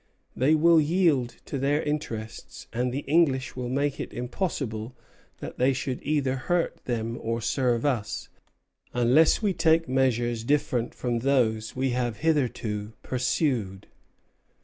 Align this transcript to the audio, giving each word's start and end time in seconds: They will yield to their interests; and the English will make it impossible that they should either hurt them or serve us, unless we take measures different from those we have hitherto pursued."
They 0.35 0.55
will 0.55 0.81
yield 0.81 1.35
to 1.45 1.59
their 1.59 1.83
interests; 1.83 2.65
and 2.73 2.91
the 2.91 3.01
English 3.01 3.55
will 3.55 3.69
make 3.69 3.99
it 3.99 4.11
impossible 4.11 4.95
that 5.37 5.59
they 5.59 5.73
should 5.73 5.99
either 6.01 6.35
hurt 6.37 6.83
them 6.85 7.19
or 7.21 7.39
serve 7.39 7.85
us, 7.85 8.27
unless 8.95 9.43
we 9.43 9.53
take 9.53 9.87
measures 9.87 10.43
different 10.43 10.95
from 10.95 11.19
those 11.19 11.75
we 11.75 11.91
have 11.91 12.17
hitherto 12.25 12.93
pursued." 13.03 13.85